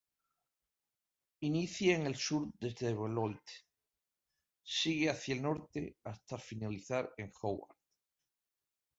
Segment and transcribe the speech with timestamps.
[1.49, 3.39] Inicia en el sur desde Beloit,
[4.63, 7.75] sigue hacia el norte hasta finalizar en Howard.